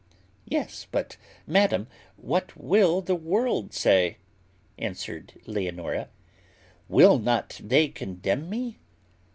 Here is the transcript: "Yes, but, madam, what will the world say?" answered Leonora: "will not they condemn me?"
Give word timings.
"Yes, 0.49 0.87
but, 0.91 1.15
madam, 1.45 1.85
what 2.15 2.57
will 2.57 3.01
the 3.01 3.13
world 3.13 3.71
say?" 3.71 4.17
answered 4.79 5.39
Leonora: 5.45 6.09
"will 6.89 7.19
not 7.19 7.61
they 7.63 7.87
condemn 7.89 8.49
me?" 8.49 8.79